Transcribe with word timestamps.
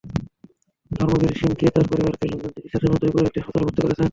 ধর্মবীর 0.91 1.33
সিংকে 1.39 1.65
তাঁর 1.67 1.85
পরিবারের 1.89 2.29
লোকজন 2.31 2.51
চিকিৎসার 2.55 2.81
জন্য 2.83 2.95
জয়পুরের 3.01 3.27
একটি 3.27 3.39
হাসপাতালে 3.39 3.65
ভর্তি 3.67 3.81
করেছেন। 3.83 4.07